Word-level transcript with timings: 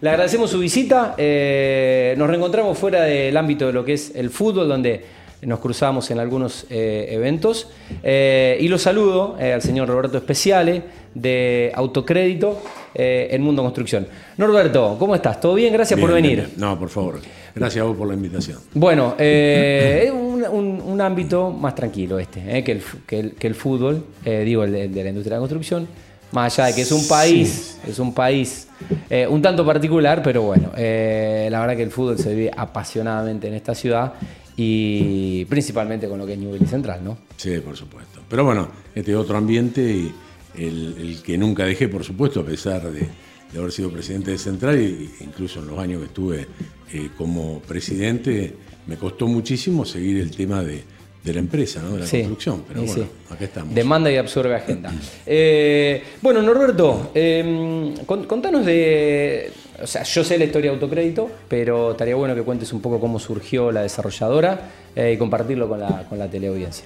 Le 0.00 0.10
agradecemos 0.10 0.48
su 0.50 0.60
visita. 0.60 1.16
eh, 1.18 2.14
nos 2.16 2.28
reencontramos 2.28 2.78
fuera 2.78 3.02
del 3.02 3.36
ámbito 3.36 3.66
de 3.66 3.72
lo 3.72 3.84
que 3.84 3.94
es 3.94 4.12
el 4.14 4.30
fútbol, 4.30 4.68
donde 4.68 5.04
nos 5.42 5.58
cruzamos 5.58 6.08
en 6.12 6.20
algunos 6.20 6.66
eh, 6.70 7.08
eventos. 7.10 7.68
Eh, 8.04 8.56
y 8.60 8.68
lo 8.68 8.78
saludo 8.78 9.34
al 9.40 9.60
señor 9.60 9.88
Roberto 9.88 10.16
Especiale 10.18 10.84
de 11.16 11.72
Autocrédito 11.74 12.62
en 12.94 13.42
Mundo 13.42 13.62
Construcción. 13.64 14.06
Norberto, 14.36 14.94
¿cómo 15.00 15.16
estás? 15.16 15.40
¿Todo 15.40 15.54
bien? 15.54 15.72
Gracias 15.72 15.98
por 15.98 16.12
venir. 16.12 16.36
bien. 16.36 16.50
No, 16.58 16.78
por 16.78 16.90
favor. 16.90 17.18
Gracias 17.56 17.82
a 17.82 17.88
vos 17.88 17.96
por 17.96 18.06
la 18.06 18.14
invitación. 18.14 18.58
Bueno, 18.74 19.16
es 19.18 20.12
un, 20.12 20.44
un- 20.48 20.80
un 20.80 21.00
ámbito 21.00 21.50
más 21.50 21.74
tranquilo 21.74 22.20
este, 22.20 22.62
que, 22.62 22.70
el, 22.70 22.82
que, 23.04 23.18
el, 23.18 23.32
que 23.32 23.46
el 23.48 23.54
fútbol, 23.56 24.04
digo, 24.24 24.62
el 24.62 24.94
de 24.94 25.02
la 25.02 25.08
industria 25.08 25.34
de 25.34 25.38
la 25.38 25.40
construcción, 25.40 25.88
más 26.32 26.58
allá 26.58 26.68
de 26.68 26.74
que 26.74 26.82
es 26.82 26.92
un 26.92 27.06
país, 27.08 27.78
es 27.86 27.98
un 27.98 28.12
país 28.12 28.68
eh, 29.10 29.26
un 29.26 29.42
tanto 29.42 29.64
particular, 29.64 30.22
pero 30.22 30.42
bueno, 30.42 30.72
eh, 30.76 31.48
la 31.50 31.60
verdad 31.60 31.76
que 31.76 31.82
el 31.82 31.90
fútbol 31.90 32.18
se 32.18 32.34
vive 32.34 32.50
apasionadamente 32.56 33.48
en 33.48 33.54
esta 33.54 33.74
ciudad 33.74 34.14
y 34.56 35.44
principalmente 35.46 36.08
con 36.08 36.18
lo 36.18 36.26
que 36.26 36.34
es 36.34 36.38
Newell 36.38 36.62
y 36.62 36.66
Central, 36.66 37.02
¿no? 37.02 37.18
Sí, 37.36 37.58
por 37.58 37.76
supuesto. 37.76 38.20
Pero 38.28 38.44
bueno, 38.44 38.68
este 38.94 39.12
es 39.12 39.16
otro 39.16 39.36
ambiente 39.36 39.80
y 39.82 40.12
el, 40.56 40.96
el 40.98 41.22
que 41.22 41.38
nunca 41.38 41.64
dejé, 41.64 41.88
por 41.88 42.04
supuesto, 42.04 42.40
a 42.40 42.44
pesar 42.44 42.90
de, 42.90 43.08
de 43.52 43.58
haber 43.58 43.72
sido 43.72 43.90
presidente 43.90 44.32
de 44.32 44.38
Central 44.38 44.76
e 44.76 45.10
incluso 45.20 45.60
en 45.60 45.68
los 45.68 45.78
años 45.78 46.00
que 46.00 46.06
estuve 46.06 46.46
eh, 46.92 47.10
como 47.16 47.60
presidente, 47.60 48.54
me 48.86 48.96
costó 48.96 49.26
muchísimo 49.26 49.84
seguir 49.84 50.18
el 50.18 50.30
tema 50.30 50.62
de, 50.62 50.82
de 51.24 51.32
la 51.34 51.40
empresa, 51.40 51.82
¿no? 51.82 51.92
de 51.94 52.00
la 52.00 52.06
Sí, 52.06 52.18
construcción. 52.18 52.62
Pero 52.68 52.80
bueno, 52.82 52.94
sí. 52.94 53.34
acá 53.34 53.44
estamos. 53.44 53.74
Demanda 53.74 54.10
y 54.10 54.16
absorbe 54.16 54.54
agenda. 54.54 54.92
Eh, 55.26 56.02
bueno, 56.22 56.40
Norberto, 56.42 57.10
eh, 57.14 57.94
con- 58.06 58.24
contanos 58.24 58.64
de. 58.64 59.50
O 59.82 59.86
sea, 59.86 60.02
yo 60.02 60.24
sé 60.24 60.38
la 60.38 60.44
historia 60.46 60.70
de 60.70 60.76
autocrédito, 60.76 61.30
pero 61.48 61.92
estaría 61.92 62.14
bueno 62.16 62.34
que 62.34 62.42
cuentes 62.42 62.72
un 62.72 62.80
poco 62.80 62.98
cómo 62.98 63.18
surgió 63.20 63.70
la 63.70 63.82
desarrolladora 63.82 64.70
eh, 64.96 65.12
y 65.14 65.16
compartirlo 65.18 65.68
con 65.68 65.78
la, 65.80 66.04
con 66.08 66.18
la 66.18 66.28
teleaudiencia. 66.28 66.84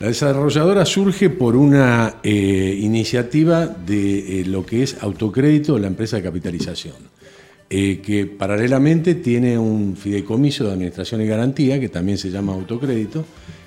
La 0.00 0.06
desarrolladora 0.06 0.86
surge 0.86 1.28
por 1.28 1.56
una 1.56 2.16
eh, 2.22 2.78
iniciativa 2.80 3.66
de 3.66 4.44
lo 4.46 4.64
que 4.64 4.84
es 4.84 4.96
autocrédito, 5.02 5.78
la 5.78 5.88
empresa 5.88 6.16
de 6.16 6.22
capitalización, 6.22 6.94
eh, 7.70 8.00
que 8.00 8.26
paralelamente 8.26 9.14
tiene 9.14 9.58
un 9.58 9.96
fideicomiso 9.96 10.64
de 10.64 10.72
administración 10.72 11.20
y 11.22 11.26
garantía, 11.26 11.78
que 11.78 11.88
también 11.88 12.16
se 12.18 12.30
llama 12.30 12.52
autocrédito, 12.54 13.24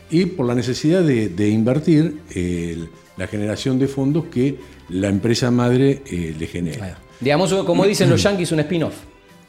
y 0.10 0.26
por 0.26 0.46
la 0.48 0.56
necesidad 0.56 1.04
de, 1.04 1.30
de 1.30 1.50
invertir 1.50 2.18
eh, 2.34 2.78
la 3.18 3.28
generación 3.28 3.78
de 3.80 3.88
fondos 3.88 4.26
que 4.26 4.58
la 4.90 5.08
empresa 5.10 5.52
madre 5.52 6.02
eh, 6.10 6.36
le 6.38 6.48
genera. 6.48 6.98
Digamos, 7.20 7.54
como 7.66 7.86
dicen 7.86 8.10
los 8.10 8.22
yankees, 8.24 8.52
un 8.52 8.60
spin-off, 8.62 8.96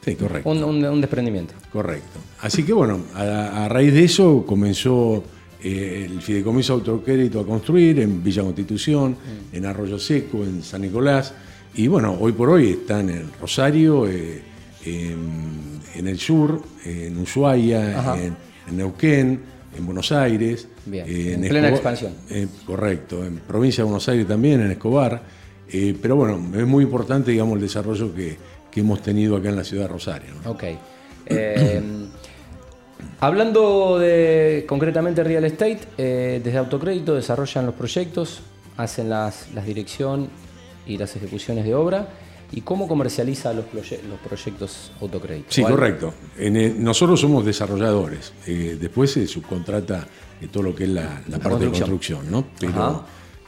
Sí, 0.05 0.15
correcto. 0.15 0.49
un, 0.49 0.63
un- 0.63 0.85
un 0.85 1.01
desprendimiento. 1.01 1.53
Correcto. 1.71 2.19
Así 2.41 2.63
que 2.63 2.73
bueno, 2.73 2.99
a, 3.15 3.65
a 3.65 3.69
raíz 3.69 3.93
de 3.93 4.03
eso 4.03 4.43
comenzó 4.45 5.23
eh, 5.63 6.07
el 6.11 6.21
fideicomiso 6.21 6.73
autocrédito 6.73 7.39
a 7.39 7.45
construir 7.45 7.99
en 8.01 8.21
Villa 8.23 8.43
Constitución, 8.43 9.15
en 9.51 9.65
Arroyo 9.65 9.97
Seco, 9.97 10.43
en 10.43 10.61
San 10.61 10.81
Nicolás. 10.81 11.33
Y 11.75 11.87
bueno, 11.87 12.15
hoy 12.19 12.31
por 12.33 12.49
hoy 12.49 12.71
están 12.71 13.09
en 13.09 13.31
Rosario, 13.41 14.07
eh, 14.07 14.41
en, 14.85 15.81
en 15.95 16.07
el 16.07 16.19
sur, 16.19 16.61
en 16.85 17.17
Ushuaia, 17.17 18.15
en, 18.17 18.35
en 18.67 18.77
Neuquén, 18.77 19.39
en 19.75 19.85
Buenos 19.85 20.11
Aires. 20.11 20.67
Bien, 20.85 21.05
eh, 21.07 21.33
en 21.33 21.41
plena 21.41 21.69
Escobar- 21.69 21.73
expansión. 21.73 22.13
eh, 22.29 22.47
correcto, 22.65 23.25
en 23.25 23.37
provincia 23.37 23.83
de 23.83 23.85
Buenos 23.85 24.07
Aires 24.07 24.27
también, 24.27 24.61
en 24.61 24.71
Escobar. 24.71 25.21
Pero 26.01 26.15
bueno, 26.15 26.35
es 26.55 26.67
muy 26.67 26.83
importante, 26.83 27.31
digamos, 27.31 27.55
el 27.55 27.61
desarrollo 27.61 28.13
que, 28.13 28.37
que 28.69 28.81
hemos 28.81 29.01
tenido 29.01 29.35
acá 29.35 29.49
en 29.49 29.55
la 29.55 29.63
ciudad 29.63 29.83
de 29.85 29.93
Rosario. 29.93 30.29
¿no? 30.45 30.51
Ok. 30.51 30.63
Eh, 31.25 31.81
hablando 33.19 33.97
de 33.97 34.65
concretamente 34.67 35.23
real 35.23 35.43
estate, 35.45 35.79
desde 35.97 36.57
autocrédito 36.59 37.15
desarrollan 37.15 37.65
los 37.65 37.73
proyectos, 37.73 38.41
hacen 38.77 39.09
las, 39.09 39.51
las 39.55 39.65
dirección 39.65 40.27
y 40.87 40.97
las 40.97 41.15
ejecuciones 41.15 41.63
de 41.65 41.75
obra. 41.75 42.07
¿Y 42.51 42.61
cómo 42.61 42.87
comercializa 42.87 43.51
los, 43.51 43.65
proye- 43.65 44.01
los 44.07 44.19
proyectos 44.19 44.91
autocrédito? 45.01 45.47
Sí, 45.49 45.63
correcto. 45.63 46.13
En 46.37 46.55
el- 46.55 46.83
nosotros 46.83 47.19
somos 47.19 47.43
desarrolladores. 47.45 48.31
eh, 48.45 48.77
después 48.79 49.11
se 49.11 49.25
subcontrata 49.25 50.07
eh, 50.39 50.47
todo 50.51 50.61
lo 50.63 50.75
que 50.75 50.83
es 50.83 50.89
la, 50.91 51.21
la 51.29 51.39
parte 51.39 51.65
construcción. 51.65 51.71
de 51.71 51.79
construcción, 51.79 52.31
¿no? 52.31 52.45
Pero 52.59 52.71
Ajá. 52.83 53.05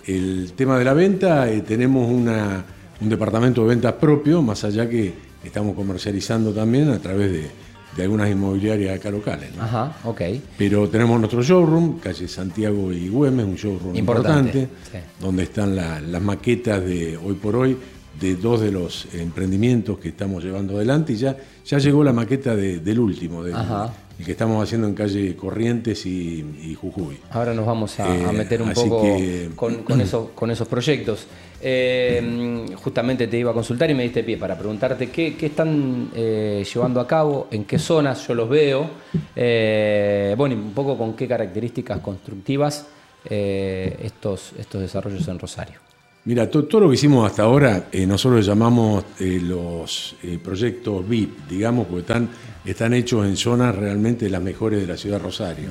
el 0.08 0.54
tema 0.56 0.80
de 0.80 0.86
la 0.86 0.94
venta, 0.94 1.50
eh, 1.52 1.62
tenemos 1.62 2.10
una- 2.10 2.66
un 3.00 3.10
departamento 3.10 3.62
de 3.62 3.68
ventas 3.68 3.94
propio, 3.94 4.42
más 4.42 4.64
allá 4.64 4.90
que 4.90 5.14
estamos 5.44 5.76
comercializando 5.76 6.52
también 6.54 6.90
a 6.90 6.98
través 7.00 7.32
de, 7.32 7.52
de 7.96 8.04
algunas 8.04 8.30
inmobiliarias 8.30 9.00
acá 9.00 9.10
locales. 9.10 9.50
¿no? 9.56 9.64
Ajá, 9.64 9.98
ok. 10.04 10.22
Pero 10.58 10.90
tenemos 10.90 11.18
nuestro 11.20 11.42
showroom, 11.42 12.00
calle 12.00 12.28
Santiago 12.28 12.92
y 12.92 13.08
Güemes, 13.10 13.46
un 13.46 13.56
showroom 13.56 13.96
Importante, 13.96 14.60
importante, 14.60 14.70
sí. 14.92 14.98
donde 15.22 15.44
están 15.44 15.76
la- 15.76 16.02
las 16.02 16.22
maquetas 16.22 16.84
de 16.84 17.18
hoy 17.18 17.36
por 17.36 17.56
hoy 17.56 17.78
de 18.20 18.36
dos 18.36 18.62
de 18.62 18.72
los 18.72 19.08
emprendimientos 19.14 19.98
que 20.00 20.10
estamos 20.10 20.44
llevando 20.44 20.76
adelante 20.78 21.14
y 21.14 21.18
ya, 21.18 21.36
ya 21.66 21.78
llegó 21.80 22.04
la 22.04 22.14
maqueta 22.14 22.56
de- 22.56 22.80
del 22.80 23.00
último, 23.00 23.44
Ajá. 23.54 23.94
el 24.18 24.26
que 24.26 24.32
estamos 24.32 24.62
haciendo 24.64 24.88
en 24.88 24.94
calle 24.94 25.36
Corrientes 25.36 26.06
y, 26.06 26.46
y 26.64 26.76
Jujuy. 26.76 27.18
Ahora 27.32 27.54
nos 27.54 27.66
vamos 27.66 28.00
a, 28.00 28.06
a 28.12 28.30
Eh, 28.32 28.34
meter 28.34 28.62
un 28.62 28.72
poco 28.74 29.04
que- 29.04 29.50
con, 29.56 29.76
con 29.84 30.02
con 30.36 30.52
esos 30.52 30.68
proyectos. 30.68 31.28
Eh, 31.68 32.64
justamente 32.76 33.26
te 33.26 33.40
iba 33.40 33.50
a 33.50 33.54
consultar 33.56 33.90
y 33.90 33.96
me 33.96 34.04
diste 34.04 34.24
pie 34.24 34.38
para 34.38 34.56
preguntarte 34.56 35.10
qué, 35.10 35.36
qué 35.36 35.48
están 35.48 36.12
eh, 36.14 36.64
llevando 36.72 37.00
a 37.00 37.08
cabo, 37.08 37.48
en 37.50 37.66
qué 37.66 37.80
zonas 37.80 38.28
yo 38.28 38.36
los 38.36 38.48
veo, 38.48 38.88
eh, 39.36 40.36
bueno, 40.38 40.54
y 40.54 40.60
un 40.60 40.74
poco 40.74 40.96
con 40.96 41.16
qué 41.16 41.28
características 41.28 42.00
constructivas 42.02 42.86
estos, 43.28 44.54
estos 44.60 44.82
desarrollos 44.82 45.28
en 45.28 45.40
Rosario. 45.40 45.80
Mira, 46.26 46.48
to- 46.48 46.66
todo 46.66 46.82
lo 46.82 46.90
que 46.90 46.94
hicimos 46.96 47.26
hasta 47.30 47.42
ahora, 47.42 47.88
nosotros 48.06 48.46
llamamos 48.46 49.04
los 49.20 50.16
proyectos 50.44 51.08
VIP, 51.10 51.48
digamos, 51.50 51.88
porque 51.88 52.02
están, 52.02 52.30
están 52.64 52.94
hechos 52.94 53.26
en 53.26 53.36
zonas 53.38 53.76
realmente 53.76 54.30
las 54.30 54.44
mejores 54.44 54.82
de 54.82 54.86
la 54.88 54.98
ciudad 54.98 55.18
de 55.18 55.24
Rosario. 55.24 55.70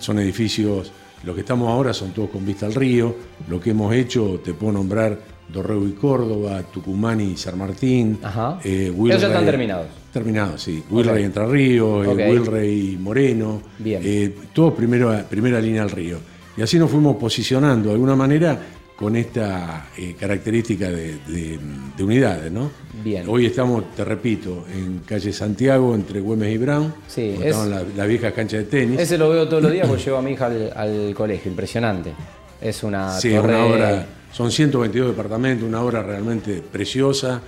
Son 0.00 0.18
edificios, 0.18 0.92
los 1.24 1.34
que 1.34 1.40
estamos 1.40 1.68
ahora 1.68 1.92
son 1.92 2.12
todos 2.12 2.30
con 2.30 2.44
vista 2.46 2.66
al 2.66 2.74
río. 2.74 3.14
Lo 3.48 3.60
que 3.60 3.70
hemos 3.70 3.94
hecho, 3.94 4.40
te 4.44 4.54
puedo 4.54 4.72
nombrar 4.74 5.18
Dorrego 5.52 5.86
y 5.86 5.92
Córdoba, 5.92 6.62
Tucumán 6.62 7.20
y 7.20 7.36
San 7.36 7.58
Martín. 7.58 8.18
Ajá. 8.22 8.58
eh, 8.64 8.92
Esos 8.94 9.20
ya 9.22 9.26
están 9.28 9.44
terminados. 9.44 9.86
Terminados, 10.12 10.62
sí. 10.62 10.82
Wilrey 10.90 11.20
Ok. 11.22 11.26
Entre 11.26 11.46
Ríos, 11.46 12.06
eh, 12.06 12.10
Ok. 12.10 12.18
Wilrey 12.30 12.96
Moreno. 13.00 13.60
Bien. 13.78 14.00
eh, 14.04 14.34
todo 14.52 14.74
primero, 14.74 15.14
primera 15.28 15.60
línea 15.60 15.82
al 15.82 15.90
río. 15.90 16.18
Y 16.56 16.62
así 16.62 16.78
nos 16.78 16.90
fuimos 16.90 17.16
posicionando 17.16 17.88
de 17.88 17.94
alguna 17.94 18.16
manera 18.16 18.58
con 18.96 19.14
esta 19.14 19.88
eh, 19.98 20.14
característica 20.18 20.88
de, 20.90 21.18
de- 21.26 21.58
de 21.96 22.02
unidades, 22.04 22.50
¿no? 22.50 22.70
Bien. 23.04 23.24
Hoy 23.28 23.44
estamos, 23.46 23.94
te 23.94 24.04
repito, 24.04 24.64
en 24.72 25.00
calle 25.00 25.32
Santiago, 25.34 25.94
entre 25.94 26.20
Güemes 26.20 26.54
y 26.54 26.58
Brown. 26.58 26.94
Sí, 27.06 27.34
es- 27.38 27.40
estaban 27.42 27.70
la- 27.70 27.84
las 27.94 28.08
viejas 28.08 28.32
canchas 28.32 28.60
de 28.60 28.64
tenis. 28.64 28.98
Ese 29.00 29.18
lo 29.18 29.28
veo 29.28 29.46
todos 29.48 29.62
los 29.62 29.70
días 29.72 29.86
porque 29.86 30.02
llevo 30.06 30.16
a 30.16 30.22
mi 30.22 30.32
hija 30.32 30.46
al, 30.46 30.72
al 30.74 31.14
colegio, 31.14 31.50
impresionante. 31.50 32.12
Es 32.60 32.82
una 32.82 33.18
Sí, 33.20 33.30
torre- 33.30 33.54
una 33.54 33.66
obra, 33.66 34.06
son 34.32 34.50
122 34.50 35.08
departamentos, 35.08 35.68
una 35.68 35.82
obra 35.82 36.02
realmente 36.02 36.62
preciosa. 36.62 37.42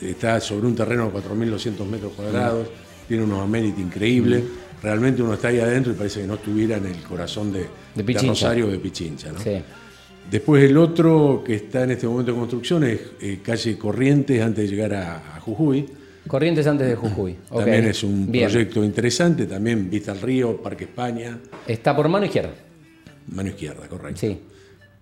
Está 0.00 0.40
sobre 0.40 0.66
un 0.66 0.74
terreno 0.74 1.06
de 1.06 1.12
4.200 1.20 1.86
metros 1.86 2.12
cuadrados, 2.12 2.68
tiene 3.08 3.22
unos 3.24 3.40
amenities 3.40 3.78
increíbles. 3.86 4.42
Realmente 4.82 5.22
uno 5.22 5.34
está 5.34 5.48
ahí 5.48 5.60
adentro 5.60 5.92
y 5.92 5.94
parece 5.94 6.20
que 6.22 6.26
no 6.26 6.34
estuviera 6.34 6.76
en 6.76 6.86
el 6.86 6.96
corazón 7.04 7.50
de, 7.52 7.66
de 7.94 8.04
Pichincha. 8.04 8.26
Rosario 8.28 8.66
de 8.66 8.78
Pichincha. 8.78 9.30
¿no? 9.32 9.38
Sí. 9.40 9.62
Después 10.30 10.64
el 10.64 10.76
otro 10.78 11.42
que 11.44 11.54
está 11.56 11.84
en 11.84 11.90
este 11.92 12.06
momento 12.06 12.32
de 12.32 12.38
construcción 12.38 12.84
es 12.84 13.00
eh, 13.20 13.40
calle 13.42 13.76
Corrientes 13.76 14.40
antes 14.40 14.64
de 14.64 14.74
llegar 14.74 14.94
a, 14.94 15.36
a 15.36 15.40
Jujuy. 15.40 15.86
Corrientes 16.26 16.66
antes 16.66 16.86
de 16.88 16.94
Jujuy. 16.94 17.36
También 17.50 17.84
es 17.84 18.02
un 18.02 18.30
Bien. 18.30 18.48
proyecto 18.48 18.82
interesante, 18.84 19.46
también 19.46 19.90
vista 19.90 20.12
al 20.12 20.20
río, 20.20 20.56
Parque 20.62 20.84
España, 20.84 21.38
Está 21.66 21.94
por 21.94 22.08
mano 22.08 22.24
izquierda. 22.26 22.52
mano 23.28 23.48
izquierda, 23.50 23.86
correcto. 23.88 24.20
Sí. 24.20 24.38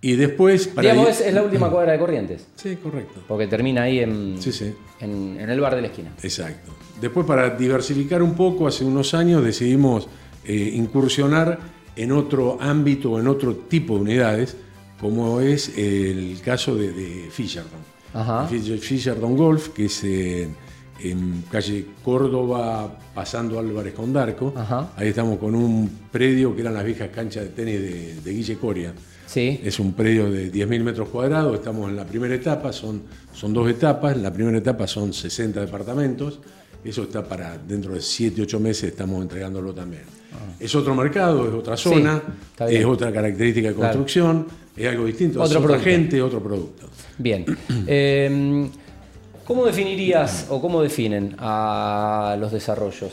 Y 0.03 0.15
después 0.15 0.67
para 0.67 0.91
Digamos, 0.93 1.09
es, 1.11 1.27
es 1.27 1.33
la 1.33 1.43
última 1.43 1.69
cuadra 1.69 1.91
de 1.93 1.99
Corrientes. 1.99 2.47
Sí, 2.55 2.75
correcto. 2.77 3.21
Porque 3.27 3.45
termina 3.45 3.83
ahí 3.83 3.99
en, 3.99 4.35
Sí, 4.41 4.51
sí. 4.51 4.73
en, 4.99 5.37
en 5.39 5.49
el 5.49 5.59
bar 5.61 5.75
de 5.75 5.81
la 5.81 5.87
esquina. 5.87 6.09
Exacto. 6.23 6.71
Después, 6.99 7.25
para 7.25 7.51
diversificar 7.51 8.23
un 8.23 8.33
poco, 8.33 8.67
hace 8.67 8.83
unos 8.83 9.13
años 9.13 9.43
decidimos 9.45 10.07
eh, 10.43 10.71
incursionar 10.73 11.59
en 11.95 12.11
otro 12.11 12.57
ámbito, 12.59 13.19
en 13.19 13.27
otro 13.27 13.55
tipo 13.55 13.95
de 13.95 14.01
unidades, 14.01 14.57
como 15.01 15.41
es 15.41 15.75
el 15.75 16.39
caso 16.45 16.75
de, 16.75 16.93
de 16.93 17.29
Fisherton. 17.31 17.79
Ajá. 18.13 18.47
Fisherton 18.47 19.35
Golf, 19.35 19.69
que 19.69 19.85
es 19.85 20.03
en, 20.03 20.55
en 20.99 21.43
calle 21.49 21.87
Córdoba, 22.03 22.99
pasando 23.15 23.57
Álvarez 23.57 23.95
Condarco. 23.95 24.53
Ajá. 24.55 24.93
Ahí 24.95 25.07
estamos 25.07 25.39
con 25.39 25.55
un 25.55 25.89
predio 26.11 26.55
que 26.55 26.61
eran 26.61 26.75
las 26.75 26.85
viejas 26.85 27.09
canchas 27.09 27.43
de 27.45 27.49
tenis 27.49 27.81
de, 27.81 28.21
de 28.21 28.31
Guille 28.31 28.57
Coria. 28.57 28.93
Sí. 29.25 29.59
Es 29.63 29.79
un 29.79 29.93
predio 29.93 30.29
de 30.29 30.51
10.000 30.51 30.83
metros 30.83 31.09
cuadrados, 31.09 31.55
estamos 31.55 31.89
en 31.89 31.95
la 31.95 32.05
primera 32.05 32.35
etapa, 32.35 32.71
son, 32.71 33.01
son 33.33 33.53
dos 33.53 33.69
etapas, 33.69 34.17
la 34.17 34.31
primera 34.31 34.57
etapa 34.57 34.85
son 34.87 35.13
60 35.13 35.61
departamentos, 35.61 36.41
eso 36.83 37.03
está 37.03 37.23
para 37.23 37.57
dentro 37.57 37.93
de 37.93 38.01
7, 38.01 38.41
8 38.41 38.59
meses 38.59 38.83
estamos 38.91 39.21
entregándolo 39.21 39.73
también. 39.73 40.03
Ah. 40.33 40.53
Es 40.59 40.73
otro 40.75 40.95
mercado, 40.95 41.47
es 41.47 41.53
otra 41.53 41.75
zona, 41.77 42.21
es 42.67 42.85
otra 42.85 43.11
característica 43.11 43.69
de 43.69 43.73
Claro. 43.75 43.89
construcción, 43.89 44.47
es 44.75 44.87
algo 44.87 45.05
distinto, 45.05 45.41
Otro 45.41 45.59
es 45.59 45.65
otra 45.65 45.79
gente, 45.79 46.21
otro 46.21 46.41
producto. 46.41 46.87
Bien. 47.17 47.45
Eh, 47.87 48.69
¿Cómo 49.45 49.65
definirías 49.65 50.45
o 50.49 50.61
cómo 50.61 50.81
definen 50.81 51.35
a 51.39 52.37
los 52.39 52.51
desarrollos 52.53 53.11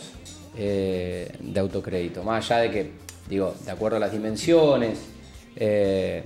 eh, 0.57 1.33
de 1.41 1.59
autocrédito? 1.61 2.23
Más 2.23 2.49
allá 2.51 2.63
de 2.63 2.71
que, 2.71 2.91
digo, 3.29 3.55
de 3.65 3.71
acuerdo 3.73 3.97
a 3.97 4.01
las 4.01 4.13
dimensiones, 4.13 4.99
eh, 5.57 6.23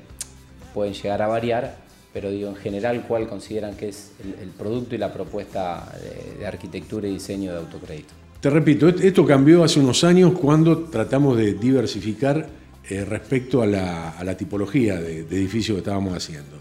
pueden 0.74 0.92
llegar 0.92 1.22
a 1.22 1.28
variar, 1.28 1.76
pero 2.12 2.30
digo, 2.30 2.50
en 2.50 2.56
general, 2.56 3.04
¿cuál 3.08 3.26
consideran 3.26 3.74
que 3.74 3.88
es 3.88 4.12
el, 4.22 4.34
el 4.42 4.48
producto 4.50 4.94
y 4.94 4.98
la 4.98 5.12
propuesta 5.14 5.90
de, 6.02 6.40
de 6.40 6.46
arquitectura 6.46 7.08
y 7.08 7.12
diseño 7.14 7.52
de 7.52 7.58
autocrédito? 7.58 8.12
Te 8.42 8.50
repito, 8.50 8.88
et- 8.88 9.00
esto 9.04 9.24
cambió 9.24 9.62
hace 9.64 9.78
unos 9.80 10.02
años 10.04 10.32
cuando 10.32 10.80
tratamos 10.80 11.36
de 11.38 11.54
diversificar 11.54 12.48
eh, 12.90 13.04
respecto 13.04 13.62
a 13.62 13.66
la, 13.66 14.10
a 14.10 14.24
la 14.24 14.36
tipología 14.36 15.00
de, 15.00 15.22
de 15.22 15.36
edificio 15.36 15.74
que 15.76 15.78
estábamos 15.78 16.14
haciendo. 16.14 16.58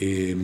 Eh, 0.00 0.36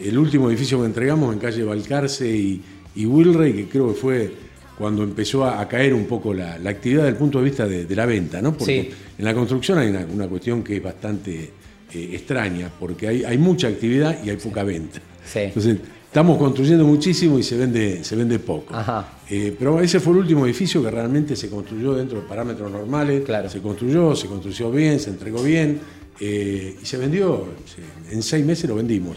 el 0.00 0.18
último 0.18 0.50
edificio 0.50 0.80
que 0.80 0.86
entregamos 0.86 1.32
en 1.32 1.38
calle 1.38 1.62
Balcarce 1.62 2.28
y, 2.28 2.60
y 2.96 3.06
Wilrey, 3.06 3.52
que 3.52 3.68
creo 3.68 3.94
que 3.94 4.00
fue 4.00 4.32
cuando 4.76 5.04
empezó 5.04 5.44
a, 5.44 5.60
a 5.60 5.68
caer 5.68 5.94
un 5.94 6.06
poco 6.06 6.34
la, 6.34 6.58
la 6.58 6.70
actividad 6.70 7.02
desde 7.04 7.10
el 7.12 7.16
punto 7.18 7.38
de 7.38 7.44
vista 7.44 7.66
de, 7.68 7.84
de 7.84 7.94
la 7.96 8.04
venta, 8.04 8.42
¿no? 8.42 8.52
Porque 8.56 8.82
Sí. 8.90 8.90
en 9.18 9.24
la 9.24 9.32
construcción 9.34 9.78
hay 9.78 9.88
una, 9.90 10.04
una 10.12 10.26
cuestión 10.26 10.64
que 10.64 10.78
es 10.78 10.82
bastante 10.82 11.50
eh, 11.94 12.08
extraña, 12.12 12.72
porque 12.80 13.06
hay, 13.06 13.22
hay 13.22 13.38
mucha 13.38 13.68
actividad 13.68 14.18
y 14.24 14.30
hay 14.30 14.36
poca 14.36 14.64
venta. 14.64 14.98
Sí. 15.24 15.38
Entonces, 15.40 15.76
estamos 16.12 16.36
construyendo 16.36 16.84
muchísimo 16.84 17.38
y 17.38 17.42
se 17.42 17.56
vende, 17.56 18.04
se 18.04 18.14
vende 18.14 18.38
poco. 18.38 18.74
Eh, 19.30 19.56
pero 19.58 19.80
ese 19.80 19.98
fue 19.98 20.12
el 20.12 20.18
último 20.18 20.44
edificio 20.44 20.82
que 20.82 20.90
realmente 20.90 21.34
se 21.34 21.48
construyó 21.48 21.94
dentro 21.94 22.20
de 22.20 22.26
parámetros 22.28 22.70
normales. 22.70 23.22
Claro. 23.24 23.48
Se 23.48 23.60
construyó, 23.62 24.14
se 24.14 24.26
construyó 24.28 24.70
bien, 24.70 25.00
se 25.00 25.08
entregó 25.08 25.42
bien 25.42 25.80
eh, 26.20 26.76
y 26.82 26.84
se 26.84 26.98
vendió. 26.98 27.46
en 28.10 28.22
seis 28.22 28.44
meses 28.44 28.68
lo 28.68 28.74
vendimos. 28.76 29.16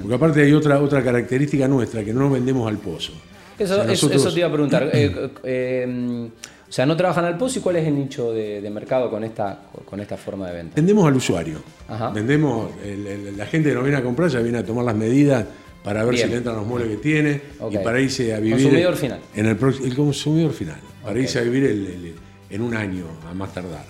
Porque 0.00 0.14
aparte 0.14 0.42
hay 0.44 0.52
otra, 0.52 0.80
otra 0.80 1.02
característica 1.02 1.66
nuestra, 1.66 2.04
que 2.04 2.12
no 2.14 2.20
nos 2.20 2.32
vendemos 2.34 2.68
al 2.68 2.78
pozo. 2.78 3.12
Eso, 3.58 3.72
O 3.72 3.76
sea, 3.76 3.82
eso- 3.84 3.90
nosotros- 4.06 4.22
eso 4.22 4.32
te 4.32 4.38
iba 4.38 4.48
a 4.48 4.52
preguntar. 4.52 4.90
Eh, 4.94 5.30
eh, 5.42 6.28
o 6.68 6.72
sea, 6.72 6.84
no 6.86 6.96
trabajan 6.96 7.24
al 7.24 7.38
pozo 7.38 7.58
y 7.58 7.62
cuál 7.62 7.76
es 7.76 7.86
el 7.88 7.94
nicho 7.96 8.32
de, 8.32 8.60
de 8.60 8.70
mercado 8.70 9.08
con 9.10 9.22
esta, 9.24 9.62
con 9.84 9.98
esta 10.00 10.16
forma 10.16 10.48
de 10.48 10.54
venta. 10.54 10.72
Vendemos 10.76 11.06
al 11.06 11.14
usuario. 11.16 11.58
Ajá. 11.88 12.10
Vendemos, 12.10 12.70
el- 12.84 13.06
el- 13.06 13.36
la 13.36 13.46
gente 13.46 13.68
que 13.70 13.74
nos 13.74 13.82
viene 13.84 13.98
a 13.98 14.02
comprar 14.02 14.28
ya 14.30 14.40
viene 14.40 14.58
a 14.58 14.64
tomar 14.64 14.84
las 14.84 14.94
medidas 14.96 15.44
para 15.86 16.02
ver 16.04 16.14
Bien. 16.14 16.26
si 16.26 16.30
le 16.32 16.38
entran 16.38 16.56
los 16.56 16.66
muebles 16.66 16.90
que 16.90 16.96
tiene 16.96 17.40
y 17.70 17.78
para 17.78 18.00
irse 18.00 18.34
a 18.34 18.40
vivir. 18.40 18.54
Consumidor 18.60 18.96
final. 18.96 19.20
En 19.36 19.46
el, 19.46 19.94
consumidor 19.94 20.52
final. 20.52 20.80
Para 21.00 21.16
irse 21.20 21.38
a 21.38 21.42
vivir 21.42 21.62
el- 21.62 21.86
el- 21.86 22.14
en 22.50 22.60
un 22.60 22.74
año 22.74 23.04
a 23.30 23.32
más 23.32 23.54
tardar. 23.54 23.86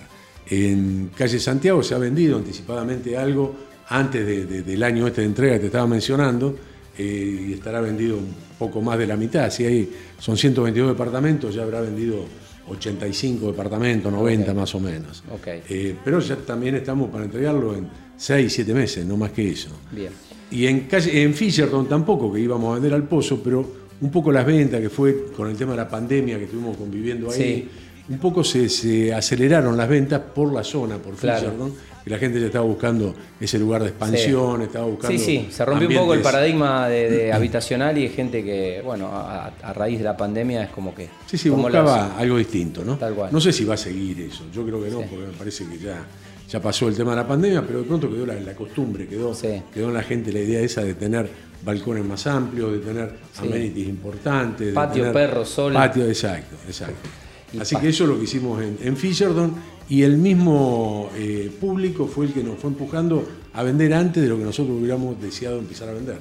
En 0.47 1.09
calle 1.17 1.39
Santiago 1.39 1.81
se 1.81 1.95
ha 1.95 1.97
vendido 1.97 2.37
anticipadamente 2.37 3.17
algo 3.17 3.55
antes 3.89 4.23
de- 4.27 4.45
de- 4.45 4.61
del 4.61 4.83
año 4.83 5.07
este 5.07 5.21
de 5.21 5.27
entrega 5.27 5.53
que 5.55 5.61
te 5.61 5.65
estaba 5.65 5.87
mencionando 5.87 6.55
eh, 6.99 7.45
y 7.49 7.53
estará 7.53 7.81
vendido 7.81 8.17
un 8.17 8.31
poco 8.59 8.79
más 8.79 8.99
de 8.99 9.07
la 9.07 9.17
mitad. 9.17 9.49
Si 9.49 9.65
hay, 9.65 9.91
son 10.19 10.37
122 10.37 10.89
departamentos, 10.89 11.55
ya 11.55 11.63
habrá 11.63 11.81
vendido 11.81 12.25
85 12.69 13.47
departamentos, 13.47 14.11
90 14.11 14.51
Ok. 14.51 14.57
más 14.57 14.75
o 14.75 14.79
menos. 14.79 15.23
Eh, 15.69 15.95
pero 16.03 16.19
ya 16.19 16.35
también 16.37 16.75
estamos 16.75 17.09
para 17.09 17.25
entregarlo 17.25 17.75
en 17.75 17.87
6, 18.17 18.51
7 18.53 18.73
meses, 18.73 19.05
no 19.05 19.17
más 19.17 19.31
que 19.31 19.49
eso. 19.49 19.69
Bien. 19.91 20.11
Y 20.51 20.65
en, 20.65 20.81
calle, 20.81 21.23
en 21.23 21.33
Fisherton 21.33 21.87
tampoco, 21.87 22.31
que 22.31 22.39
íbamos 22.39 22.71
a 22.71 22.73
vender 22.75 22.93
al 22.93 23.03
pozo, 23.03 23.41
pero 23.43 23.87
un 23.99 24.11
poco 24.11 24.31
las 24.31 24.45
ventas, 24.45 24.79
que 24.79 24.89
fue 24.89 25.25
con 25.35 25.49
el 25.49 25.57
tema 25.57 25.71
de 25.71 25.77
la 25.77 25.89
pandemia 25.89 26.37
que 26.37 26.45
estuvimos 26.45 26.77
conviviendo 26.77 27.29
ahí, 27.31 27.35
Sí. 27.35 27.69
un 28.13 28.19
poco 28.19 28.43
se, 28.43 28.69
se 28.69 29.13
aceleraron 29.13 29.75
las 29.75 29.89
ventas 29.89 30.21
por 30.33 30.53
la 30.53 30.63
zona, 30.63 30.97
por 30.97 31.15
Claro. 31.15 31.39
Fisherton, 31.39 31.73
que 32.07 32.13
la 32.13 32.19
gente 32.19 32.39
ya 32.39 32.45
estaba 32.47 32.65
buscando 32.65 33.13
ese 33.39 33.59
lugar 33.59 33.83
de 33.83 33.89
expansión, 33.89 34.61
estaba 34.61 34.85
buscando. 34.85 35.17
Sí, 35.17 35.23
sí, 35.23 35.47
se 35.51 35.65
rompió 35.65 35.87
un 35.89 35.95
poco 35.95 36.13
el 36.13 36.21
paradigma 36.21 36.87
de, 36.87 37.09
de 37.09 37.33
habitacional 37.33 37.97
y 37.97 38.03
hay 38.03 38.09
gente 38.09 38.43
que, 38.43 38.81
bueno, 38.83 39.07
a, 39.07 39.47
a 39.61 39.73
raíz 39.73 39.97
de 39.99 40.05
la 40.05 40.15
pandemia 40.15 40.63
es 40.63 40.69
como 40.69 40.95
que... 40.95 41.09
Sí, 41.25 41.37
sí, 41.37 41.49
buscaba 41.49 42.17
algo 42.17 42.37
distinto, 42.37 42.83
¿no? 42.85 42.97
Tal 42.97 43.13
cual. 43.13 43.29
No 43.31 43.41
sé 43.41 43.51
si 43.51 43.65
va 43.65 43.73
a 43.73 43.77
seguir 43.77 44.19
eso, 44.21 44.43
yo 44.53 44.65
creo 44.65 44.81
que 44.83 44.89
no, 44.89 45.01
porque 45.01 45.25
me 45.27 45.33
parece 45.37 45.65
que 45.67 45.77
ya, 45.77 46.05
ya 46.49 46.61
pasó 46.61 46.87
el 46.87 46.95
tema 46.95 47.11
de 47.11 47.17
la 47.17 47.27
pandemia, 47.27 47.61
pero 47.65 47.79
de 47.79 47.85
pronto 47.85 48.09
quedó 48.09 48.25
la, 48.25 48.35
la 48.35 48.53
costumbre, 48.53 49.07
quedó, 49.07 49.33
Sí. 49.33 49.61
quedó 49.73 49.87
en 49.89 49.93
la 49.95 50.03
gente 50.03 50.31
la 50.31 50.39
idea 50.39 50.61
esa 50.61 50.83
de 50.83 50.93
tener 50.93 51.29
balcones 51.65 52.05
más 52.05 52.25
amplios, 52.27 52.71
de 52.71 52.79
tener 52.79 53.11
amenities 53.37 53.87
importantes. 53.89 54.67
de 54.67 54.73
Patio, 54.73 55.03
tener- 55.03 55.13
perro, 55.13 55.43
sol. 55.45 55.73
Patio, 55.73 56.05
exacto, 56.05 56.55
exacto. 56.67 57.09
Y 57.53 57.59
Así 57.59 57.75
que 57.77 57.89
eso 57.89 58.03
es 58.03 58.09
lo 58.09 58.17
que 58.17 58.25
hicimos 58.25 58.61
en, 58.61 58.77
en 58.81 58.95
Fisherton 58.97 59.53
y 59.89 60.03
el 60.03 60.17
mismo 60.17 61.09
eh, 61.15 61.51
público 61.59 62.07
fue 62.07 62.25
el 62.25 62.33
que 62.33 62.43
nos 62.43 62.59
fue 62.59 62.69
empujando 62.69 63.27
a 63.53 63.63
vender 63.63 63.93
antes 63.93 64.21
de 64.21 64.29
lo 64.29 64.37
que 64.37 64.43
nosotros 64.43 64.77
hubiéramos 64.79 65.21
deseado 65.21 65.59
empezar 65.59 65.89
a 65.89 65.93
vender. 65.93 66.17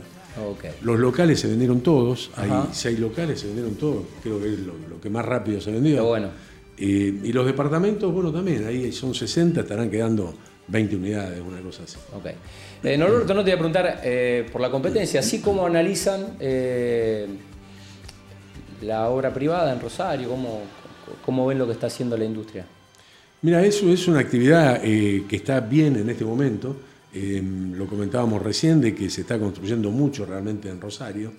Los 0.82 0.98
locales 0.98 1.40
se 1.40 1.48
vendieron 1.48 1.80
todos, 1.80 2.30
Ajá. 2.36 2.62
hay 2.62 2.68
seis 2.72 2.98
locales, 2.98 3.40
se 3.40 3.46
vendieron 3.46 3.74
todos, 3.74 4.04
creo 4.22 4.38
que 4.38 4.52
es 4.52 4.58
lo, 4.60 4.74
lo 4.88 5.00
que 5.00 5.08
más 5.08 5.24
rápido 5.24 5.60
se 5.60 5.70
vendió. 5.72 5.96
Qué 5.96 6.02
bueno. 6.02 6.28
Eh, 6.78 7.20
y 7.24 7.32
los 7.32 7.46
departamentos, 7.46 8.12
bueno, 8.12 8.30
también, 8.30 8.66
ahí 8.66 8.92
son 8.92 9.14
60, 9.14 9.62
estarán 9.62 9.90
quedando 9.90 10.34
20 10.68 10.96
unidades, 10.96 11.40
una 11.40 11.60
cosa 11.60 11.84
así. 11.84 11.96
Ok. 12.14 12.26
Eh, 12.84 12.98
Norberto, 12.98 13.34
no 13.34 13.40
te 13.42 13.50
voy 13.50 13.52
a 13.52 13.56
preguntar 13.56 14.00
eh, 14.04 14.46
por 14.52 14.60
la 14.60 14.70
competencia, 14.70 15.20
así 15.20 15.40
como 15.40 15.64
analizan 15.66 16.36
eh, 16.40 17.26
la 18.82 19.08
obra 19.08 19.32
privada 19.32 19.72
en 19.72 19.80
Rosario, 19.80 20.28
cómo, 20.28 20.62
cómo 21.24 21.46
ven 21.46 21.58
lo 21.58 21.66
que 21.66 21.72
está 21.72 21.86
haciendo 21.86 22.16
la 22.16 22.24
industria. 22.24 22.66
Mira, 23.42 23.64
eso 23.64 23.90
es 23.90 24.08
una 24.08 24.20
actividad 24.20 24.80
eh, 24.82 25.24
que 25.28 25.36
está 25.36 25.60
bien 25.60 25.96
en 25.96 26.08
este 26.08 26.24
momento. 26.24 26.74
Eh, 27.12 27.42
lo 27.74 27.86
comentábamos 27.86 28.42
recién 28.42 28.80
de 28.80 28.94
que 28.94 29.10
se 29.10 29.22
está 29.22 29.38
construyendo 29.38 29.90
mucho 29.90 30.24
realmente 30.24 30.70
en 30.70 30.80
Rosario. 30.80 31.32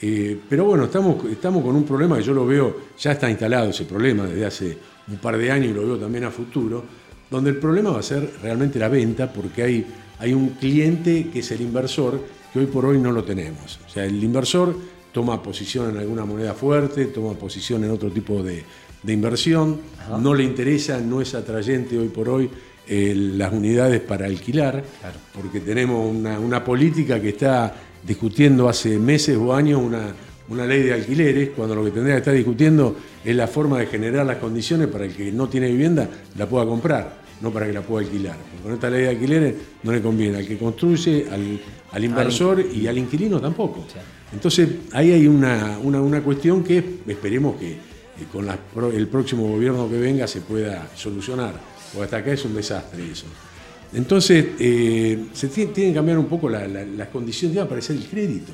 Eh, 0.00 0.38
pero 0.48 0.66
bueno, 0.66 0.84
estamos, 0.84 1.24
estamos 1.24 1.62
con 1.64 1.74
un 1.74 1.84
problema 1.84 2.18
que 2.18 2.22
yo 2.22 2.34
lo 2.34 2.46
veo, 2.46 2.76
ya 2.98 3.12
está 3.12 3.30
instalado 3.30 3.70
ese 3.70 3.86
problema 3.86 4.26
desde 4.26 4.44
hace 4.44 4.78
un 5.08 5.16
par 5.16 5.38
de 5.38 5.50
años 5.50 5.70
y 5.70 5.74
lo 5.74 5.86
veo 5.86 5.96
también 5.96 6.24
a 6.24 6.30
futuro, 6.30 6.84
donde 7.30 7.50
el 7.50 7.56
problema 7.56 7.90
va 7.92 8.00
a 8.00 8.02
ser 8.02 8.30
realmente 8.42 8.78
la 8.78 8.88
venta 8.88 9.32
porque 9.32 9.62
hay, 9.62 9.86
hay 10.18 10.34
un 10.34 10.50
cliente 10.50 11.30
que 11.32 11.38
es 11.38 11.50
el 11.50 11.62
inversor 11.62 12.22
que 12.52 12.58
hoy 12.58 12.66
por 12.66 12.84
hoy 12.84 12.98
no 12.98 13.10
lo 13.10 13.24
tenemos. 13.24 13.80
O 13.86 13.88
sea, 13.88 14.04
el 14.04 14.22
inversor 14.22 14.76
toma 15.12 15.42
posición 15.42 15.90
en 15.90 15.96
alguna 15.96 16.26
moneda 16.26 16.52
fuerte, 16.52 17.06
toma 17.06 17.32
posición 17.32 17.84
en 17.84 17.90
otro 17.90 18.10
tipo 18.10 18.42
de, 18.42 18.62
de 19.02 19.12
inversión, 19.12 19.80
no 20.20 20.34
le 20.34 20.44
interesa, 20.44 21.00
no 21.00 21.20
es 21.20 21.34
atrayente 21.34 21.98
hoy 21.98 22.08
por 22.08 22.28
hoy 22.28 22.50
eh, 22.88 23.14
las 23.14 23.52
unidades 23.52 24.00
para 24.00 24.26
alquilar, 24.26 24.82
porque 25.34 25.60
tenemos 25.60 26.10
una, 26.10 26.38
una 26.40 26.64
política 26.64 27.20
que 27.20 27.30
está 27.30 27.74
discutiendo 28.06 28.68
hace 28.68 28.98
meses 28.98 29.36
o 29.36 29.54
años 29.54 29.80
una, 29.82 30.14
una 30.48 30.66
ley 30.66 30.82
de 30.82 30.94
alquileres, 30.94 31.50
cuando 31.50 31.74
lo 31.74 31.84
que 31.84 31.90
tendría 31.90 32.14
que 32.14 32.20
estar 32.20 32.34
discutiendo 32.34 32.96
es 33.24 33.36
la 33.36 33.46
forma 33.46 33.78
de 33.78 33.86
generar 33.86 34.24
las 34.24 34.38
condiciones 34.38 34.88
para 34.88 35.04
el 35.04 35.14
que 35.14 35.30
no 35.30 35.48
tiene 35.48 35.68
vivienda 35.68 36.08
la 36.36 36.48
pueda 36.48 36.64
comprar, 36.64 37.18
no 37.42 37.52
para 37.52 37.66
que 37.66 37.72
la 37.72 37.82
pueda 37.82 38.06
alquilar. 38.06 38.36
Porque 38.36 38.62
con 38.62 38.72
esta 38.72 38.88
ley 38.88 39.02
de 39.02 39.08
alquileres 39.10 39.54
no 39.82 39.92
le 39.92 40.00
conviene 40.00 40.38
al 40.38 40.46
que 40.46 40.56
construye, 40.56 41.26
al, 41.30 41.60
al 41.92 42.04
inversor 42.04 42.64
y 42.72 42.86
al 42.86 42.96
inquilino 42.96 43.40
tampoco. 43.40 43.84
Entonces 44.32 44.68
ahí 44.92 45.12
hay 45.12 45.26
una, 45.26 45.78
una, 45.82 46.00
una 46.00 46.22
cuestión 46.22 46.64
que 46.64 47.00
esperemos 47.06 47.56
que 47.56 47.87
eh, 48.20 48.24
con 48.32 48.46
la 48.46 48.58
el 48.94 49.06
próximo 49.08 49.48
gobierno 49.48 49.88
que 49.88 49.98
venga 49.98 50.26
se 50.26 50.40
pueda 50.40 50.88
solucionar, 50.94 51.54
porque 51.92 52.04
hasta 52.04 52.16
acá 52.18 52.32
es 52.32 52.44
un 52.44 52.54
desastre 52.54 53.10
eso. 53.10 53.26
Entonces, 53.94 54.44
eh, 54.58 55.26
se 55.32 55.48
tiene, 55.48 55.72
tienen 55.72 55.92
que 55.92 55.96
cambiar 55.98 56.18
un 56.18 56.26
poco 56.26 56.48
la- 56.48 56.68
la- 56.68 56.84
las 56.84 57.08
condiciones, 57.08 57.56
que 57.56 57.60
aparecer 57.62 57.96
el 57.96 58.04
crédito. 58.06 58.52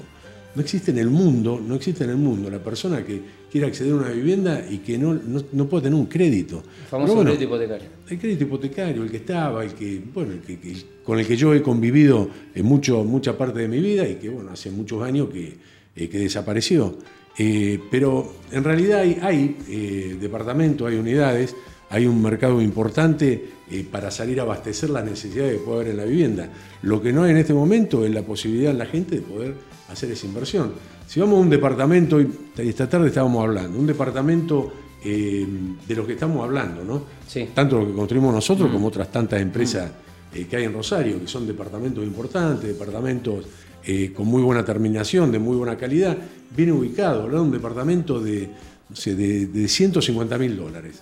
No 0.55 0.63
existe 0.63 0.93
en 0.93 0.99
el 0.99 1.11
mundo, 1.11 1.61
no 1.67 1.75
existe 1.75 2.05
en 2.05 2.11
el 2.11 2.17
mundo 2.17 2.49
la 2.49 2.61
persona 2.63 3.05
que 3.05 3.21
quiera 3.51 3.67
acceder 3.67 3.93
a 3.93 3.97
una 3.97 4.11
vivienda 4.11 4.65
y 4.71 4.79
que 4.79 4.97
no, 4.97 5.13
no, 5.15 5.43
no 5.53 5.67
pueda 5.69 5.83
tener 5.85 5.99
un 5.99 6.07
crédito. 6.07 6.59
El 6.83 6.89
famoso 6.89 7.15
bueno, 7.17 7.31
crédito 7.33 7.45
hipotecario. 7.53 7.89
el 8.09 8.19
crédito 8.21 8.45
hipotecario, 8.45 9.03
el 9.03 9.11
que 9.11 9.17
estaba, 9.17 9.65
el 9.65 9.75
que, 9.75 10.01
bueno, 10.15 10.33
el 10.35 10.41
que, 10.43 10.61
que- 10.61 10.77
con 11.03 11.19
el 11.19 11.27
que 11.27 11.37
yo 11.37 11.53
he 11.53 11.61
convivido 11.61 12.31
en 12.55 12.65
mucho, 12.65 13.03
mucha 13.03 13.37
parte 13.37 13.59
de 13.59 13.67
mi 13.69 13.81
vida 13.81 14.09
y 14.09 14.15
que 14.15 14.29
bueno, 14.29 14.51
hace 14.53 14.71
muchos 14.71 15.03
años 15.03 15.29
que, 15.31 15.57
eh, 15.97 16.09
que 16.09 16.19
desapareció. 16.19 16.97
Eh, 17.37 17.81
pero 17.91 18.33
en 18.51 18.63
realidad 18.63 19.01
hay, 19.01 19.19
hay 19.21 19.57
eh, 19.69 20.17
departamentos, 20.21 20.89
hay 20.89 20.97
unidades, 20.97 21.57
hay 21.91 22.07
un 22.07 22.23
mercado 22.23 22.61
importante 22.63 23.51
eh, 23.71 23.87
para 23.91 24.11
salir 24.11 24.39
a 24.41 24.43
abastecer 24.45 24.91
las 24.91 25.05
necesidades 25.05 25.59
que 25.59 25.65
puede 25.65 25.81
haber 25.81 25.91
en 25.93 25.97
la 25.97 26.05
vivienda. 26.05 26.49
Lo 26.83 27.03
que 27.03 27.13
no 27.13 27.25
hay 27.25 27.33
en 27.33 27.39
este 27.39 27.55
momento 27.55 28.05
es 28.05 28.13
la 28.13 28.23
posibilidad 28.23 28.71
en 28.71 28.79
la 28.79 28.87
gente 28.87 29.17
de 29.17 29.23
poder 29.23 29.55
hacer 29.89 30.11
esa 30.11 30.27
inversión. 30.27 30.73
Si 31.07 31.21
vamos 31.21 31.39
a 31.39 31.41
un 31.41 31.51
departamento, 31.51 32.21
y 32.21 32.29
esta 32.59 32.89
tarde 32.89 33.09
estábamos 33.09 33.43
hablando, 33.43 33.79
un 33.79 33.87
departamento 33.87 34.73
de 35.05 35.95
los 35.95 36.07
que 36.07 36.15
estamos 36.15 36.43
hablando, 36.43 36.83
¿no? 36.83 37.03
Sí. 37.29 37.51
Tanto 37.53 37.79
lo 37.79 37.87
que 37.87 37.93
construimos 37.93 38.33
nosotros 38.33 38.71
como 38.73 38.89
otras 38.89 39.13
tantas 39.13 39.39
empresas 39.43 39.91
eh, 40.35 40.47
que 40.51 40.57
hay 40.57 40.65
en 40.65 40.73
Rosario, 40.73 41.21
que 41.21 41.29
son 41.29 41.47
departamentos 41.47 42.03
importantes, 42.03 42.69
departamentos 42.69 43.47
eh, 43.87 44.13
con 44.15 44.27
muy 44.27 44.43
buena 44.43 44.65
terminación, 44.65 45.31
de 45.33 45.39
muy 45.39 45.57
buena 45.57 45.77
calidad, 45.77 46.17
viene 46.57 46.73
ubicado, 46.73 47.29
de 47.29 47.39
un 47.41 47.51
departamento 47.51 48.21
de, 48.21 48.49
no 48.89 48.97
sé, 48.97 49.15
de, 49.15 49.47
de 49.47 49.69
150 49.69 50.39
mil 50.39 50.57
dólares, 50.57 51.01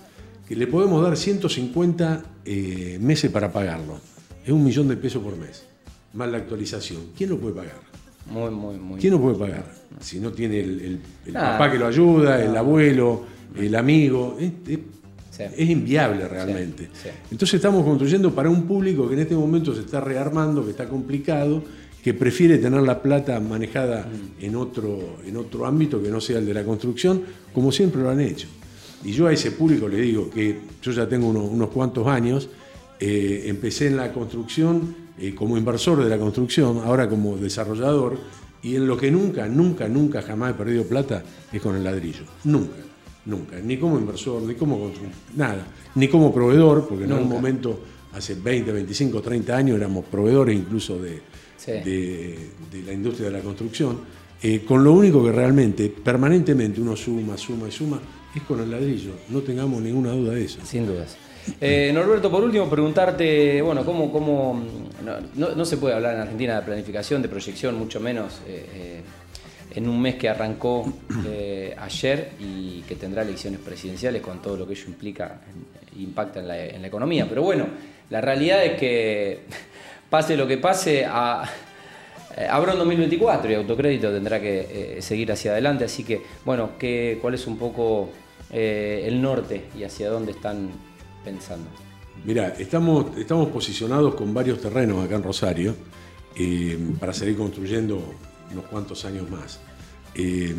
que 0.49 0.57
le 0.57 0.67
podemos 0.67 1.03
dar 1.03 1.17
150 1.17 2.25
eh, 2.45 2.99
meses 3.01 3.31
para 3.31 3.53
pagarlo. 3.53 3.99
Es 4.45 4.51
un 4.51 4.65
millón 4.65 4.89
de 4.89 4.97
pesos 4.97 5.23
por 5.23 5.37
mes, 5.37 5.65
más 6.15 6.29
la 6.31 6.39
actualización. 6.39 7.01
¿Quién 7.17 7.31
lo 7.31 7.39
puede 7.39 7.55
pagar? 7.55 7.81
Muy, 8.31 8.51
muy, 8.51 8.77
muy. 8.77 9.01
¿Quién 9.01 9.13
lo 9.15 9.21
puede 9.21 9.37
pagar? 9.37 9.65
Si 10.01 10.19
no 10.21 10.33
tiene 10.33 10.61
el, 10.61 10.81
el- 10.81 11.01
el 11.27 11.37
Ah, 11.37 11.53
papá 11.59 11.71
que 11.71 11.79
lo 11.79 11.87
ayuda, 11.87 12.43
el 12.43 12.57
abuelo, 12.57 13.23
el 13.57 13.75
amigo. 13.75 14.37
Es, 14.41 14.51
es- 14.69 14.79
Sí. 15.33 15.45
es 15.57 15.71
inviable 15.71 16.29
realmente. 16.29 16.91
Sí, 16.93 17.05
sí. 17.05 17.09
Entonces 17.31 17.55
estamos 17.55 17.83
construyendo 17.87 18.35
para 18.35 18.51
un 18.51 18.65
público 18.65 19.09
que 19.09 19.15
en 19.15 19.21
este 19.21 19.35
momento 19.35 19.75
se 19.75 19.81
está 19.81 19.99
rearmando, 19.99 20.63
que 20.63 20.73
está 20.73 20.87
complicado, 20.87 21.63
que 22.03 22.15
prefiere 22.15 22.59
tener 22.59 22.83
la 22.83 23.01
plata 23.01 23.39
manejada 23.39 24.09
en, 24.41 24.57
otro, 24.57 25.19
en 25.25 25.37
otro 25.37 25.65
ámbito 25.65 26.03
que 26.03 26.09
no 26.09 26.21
sea 26.21 26.39
el 26.39 26.47
de 26.47 26.55
la 26.55 26.65
construcción, 26.65 27.23
como 27.53 27.71
siempre 27.71 28.03
lo 28.03 28.11
han 28.11 28.21
hecho. 28.21 28.49
Y 29.05 29.13
yo 29.13 29.29
a 29.29 29.33
ese 29.33 29.53
público 29.53 29.89
le 29.89 30.01
digo 30.01 30.29
que 30.29 30.61
yo 30.83 30.93
ya 30.93 31.09
tengo 31.09 31.29
unos, 31.29 31.49
unos 31.49 31.71
cuantos 31.71 32.07
años, 32.09 32.49
eh, 32.99 33.45
empecé 33.47 33.87
en 33.87 33.97
la 33.97 34.13
construcción 34.13 34.95
eh, 35.19 35.35
como 35.35 35.57
inversor 35.57 36.03
de 36.03 36.11
la 36.11 36.19
construcción, 36.19 36.81
ahora 36.85 37.09
como 37.09 37.37
desarrollador, 37.37 38.19
y 38.63 38.77
en 38.77 38.87
lo 38.87 38.97
que 38.97 39.11
nunca, 39.11 39.47
nunca, 39.47 39.89
nunca 39.89 40.23
jamás 40.23 40.53
he 40.53 40.55
perdido 40.55 40.85
plata 40.85 41.23
es 41.53 41.61
con 41.61 41.77
el 41.77 41.85
ladrillo. 41.85 42.25
Nunca, 42.45 42.79
nunca. 43.27 43.61
Ni 43.61 43.77
como 43.77 43.99
inversor, 43.99 44.43
ni 44.43 44.55
como 44.55 44.79
constructor, 44.79 45.19
nada. 45.37 45.67
Ni 45.95 46.09
como 46.09 46.33
proveedor, 46.33 46.87
porque 46.89 47.05
en 47.05 47.13
algún 47.13 47.29
momento, 47.29 47.81
hace 48.13 48.35
20, 48.35 48.73
25, 48.73 49.21
30 49.21 49.57
años, 49.57 49.77
éramos 49.77 50.05
proveedores 50.05 50.57
incluso 50.57 51.01
de, 51.01 51.21
Sí. 51.65 51.73
de, 51.73 52.39
de 52.71 52.83
la 52.85 52.93
industria 52.93 53.29
de 53.31 53.37
la 53.39 53.43
construcción. 53.43 54.01
eh, 54.43 54.63
con 54.67 54.83
lo 54.83 54.93
único 54.93 55.23
que 55.25 55.31
realmente, 55.31 55.89
permanentemente 55.89 56.81
uno 56.81 56.97
suma, 56.97 57.37
suma 57.39 57.69
y 57.69 57.73
suma, 57.73 58.01
es 58.35 58.43
con 58.43 58.59
el 58.61 58.71
ladrillo. 58.71 59.13
No 59.29 59.41
tengamos 59.43 59.81
ninguna 59.81 60.11
duda 60.11 60.33
de 60.33 60.45
eso. 60.45 60.59
Sin 60.65 60.87
dudas. 60.87 61.17
Eh, 61.61 61.91
Norberto, 61.95 62.31
por 62.31 62.43
último, 62.43 62.69
preguntarte, 62.69 63.61
bueno, 63.63 63.85
¿cómo, 63.85 64.11
cómo 64.11 64.63
no, 65.05 65.13
no- 65.37 65.55
no 65.55 65.65
se 65.65 65.77
puede 65.77 65.95
hablar 65.95 66.15
en 66.15 66.21
Argentina 66.23 66.57
de 66.61 66.63
planificación, 66.67 67.21
de 67.23 67.29
proyección, 67.29 67.77
mucho 67.77 68.01
menos 68.01 68.41
eh, 68.49 69.01
en 69.75 69.89
un 69.89 70.01
mes 70.01 70.17
que 70.17 70.29
arrancó 70.29 70.93
eh, 71.27 71.75
ayer 71.79 72.31
y 72.41 72.81
que 72.83 72.97
tendrá 72.97 73.23
elecciones 73.23 73.61
presidenciales 73.61 74.23
con 74.23 74.41
todo 74.43 74.57
lo 74.57 74.67
que 74.67 74.73
ello 74.75 74.85
implica, 74.89 75.41
impacta 75.99 76.41
en 76.41 76.49
la, 76.49 76.65
en 76.67 76.81
la 76.83 76.89
economía. 76.89 77.27
Pero 77.29 77.43
bueno, 77.43 77.67
la 78.11 78.21
realidad 78.21 78.65
es 78.65 78.79
que 78.79 79.41
pase 80.13 80.37
lo 80.37 80.47
que 80.47 80.59
pase, 80.59 81.07
a, 81.07 81.43
eh, 82.37 82.47
habrá 82.47 82.73
un 82.75 82.81
2024 82.81 83.51
y 83.51 83.55
Autocrédito 83.55 84.13
tendrá 84.13 84.39
que 84.39 84.99
eh, 84.99 85.01
seguir 85.01 85.33
hacia 85.33 85.53
adelante. 85.53 85.87
Así 85.87 86.05
que, 86.05 86.21
bueno, 86.45 86.73
¿qué, 86.79 87.19
¿cuál 87.23 87.33
es 87.33 87.47
un 87.47 87.57
poco 87.57 88.11
eh, 88.51 89.05
el 89.07 89.23
norte 89.23 89.69
y 89.75 89.85
hacia 89.85 90.11
dónde 90.11 90.33
están 90.33 90.69
pensando? 91.25 91.65
Mira, 92.27 92.49
estamos, 92.59 93.17
estamos 93.17 93.49
posicionados 93.49 94.15
con 94.15 94.35
varios 94.35 94.61
terrenos 94.61 95.03
acá 95.03 95.15
en 95.15 95.23
Rosario 95.23 95.75
eh, 96.37 96.79
para 97.01 97.15
seguir 97.15 97.39
construyendo 97.39 98.05
unos 98.53 98.67
cuantos 98.67 99.07
años 99.07 99.31
más. 99.31 99.61
Eh, 100.15 100.55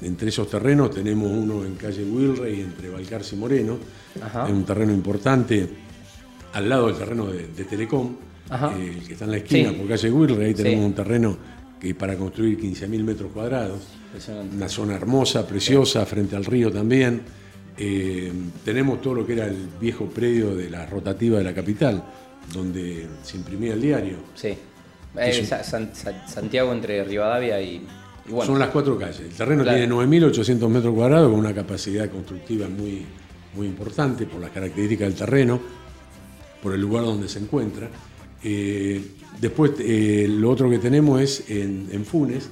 entre 0.00 0.30
esos 0.30 0.48
terrenos 0.48 0.90
tenemos 0.90 1.30
uno 1.30 1.66
en 1.66 1.74
calle 1.74 2.02
Wilrey, 2.02 2.62
entre 2.62 2.88
Balcarce 2.88 3.36
y 3.36 3.38
Moreno, 3.38 3.76
Ajá. 4.22 4.46
es 4.46 4.52
un 4.54 4.64
terreno 4.64 4.94
importante 4.94 5.68
al 6.54 6.66
lado 6.66 6.86
del 6.86 6.96
terreno 6.96 7.26
de, 7.26 7.48
de 7.48 7.64
Telecom. 7.66 8.16
Eh, 8.50 8.94
el 8.98 9.06
que 9.06 9.12
está 9.14 9.24
en 9.24 9.30
la 9.32 9.36
esquina 9.38 9.70
Sí. 9.70 9.74
por 9.76 9.88
calle 9.88 10.10
Wilrey, 10.10 10.46
ahí 10.48 10.54
tenemos 10.54 10.80
Sí. 10.80 10.86
un 10.86 10.94
terreno 10.94 11.38
que 11.80 11.94
para 11.94 12.16
construir 12.16 12.58
15.000 12.58 13.04
metros 13.04 13.30
cuadrados. 13.32 13.80
Una 14.54 14.68
zona 14.68 14.94
hermosa, 14.94 15.46
preciosa, 15.46 16.06
frente 16.06 16.36
al 16.36 16.44
río 16.44 16.72
también. 16.72 17.20
Eh, 17.76 18.32
tenemos 18.64 19.02
todo 19.02 19.14
lo 19.16 19.26
que 19.26 19.34
era 19.34 19.46
el 19.46 19.68
viejo 19.78 20.06
predio 20.06 20.54
de 20.54 20.70
la 20.70 20.86
rotativa 20.86 21.36
de 21.38 21.44
la 21.44 21.52
capital, 21.52 22.02
donde 22.54 23.06
se 23.22 23.36
imprimía 23.36 23.74
el 23.74 23.82
diario. 23.82 24.16
Sí. 24.34 24.56
Eh, 25.18 25.38
un- 25.40 25.46
San- 25.46 25.90
Santiago 26.26 26.72
entre 26.72 27.04
Rivadavia 27.04 27.60
y, 27.60 27.82
y 28.26 28.30
bueno. 28.30 28.46
Son 28.52 28.58
las 28.58 28.68
cuatro 28.70 28.96
calles. 28.98 29.20
El 29.20 29.28
terreno 29.32 29.62
Claro. 29.62 29.76
tiene 29.78 29.92
9.800 29.92 30.70
metros 30.70 30.94
cuadrados 30.94 31.30
con 31.30 31.38
una 31.38 31.54
capacidad 31.54 32.08
constructiva 32.10 32.68
muy, 32.68 33.04
muy 33.54 33.66
importante 33.66 34.24
por 34.24 34.40
las 34.40 34.50
características 34.50 35.08
del 35.08 35.14
terreno, 35.18 35.60
por 36.62 36.72
el 36.74 36.80
lugar 36.80 37.04
donde 37.04 37.28
se 37.28 37.38
encuentra. 37.40 37.88
Eh, 38.48 39.00
después, 39.40 39.72
eh, 39.80 40.26
lo 40.30 40.50
otro 40.50 40.70
que 40.70 40.78
tenemos 40.78 41.20
es 41.20 41.50
en, 41.50 41.88
en 41.90 42.04
Funes, 42.04 42.48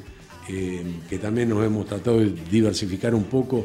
eh, 0.49 0.83
que 1.09 1.19
también 1.19 1.49
nos 1.51 1.65
hemos 1.65 1.87
tratado 1.87 2.19
de 2.19 2.33
diversificar 2.51 3.15
un 3.15 3.25
poco, 3.25 3.65